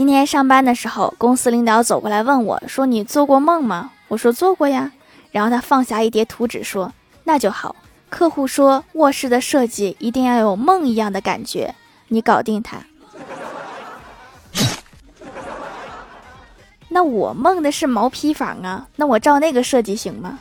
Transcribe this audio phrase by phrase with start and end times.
[0.00, 3.90] 今天上班的时候公司领导走过来问我说你做过梦吗？
[4.08, 4.92] 我说做过呀。
[5.30, 6.90] 然后他放下一叠图纸说
[7.24, 7.76] 那就好。
[8.08, 11.74] 客户说卧室的设计一定要有梦一样的感觉。
[12.08, 12.78] 你搞定他。
[16.88, 20.38] 那我梦的是毛坯房啊那我照那个设计行吗？